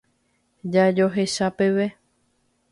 [0.63, 1.95] Jajohecha peve.